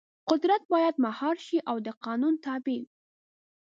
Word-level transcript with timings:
قدرت 0.29 0.61
باید 0.71 0.95
مهار 1.05 1.35
شي 1.45 1.57
او 1.69 1.77
د 1.85 1.87
قانون 2.03 2.33
تابع 2.45 2.79
وي. 2.81 2.85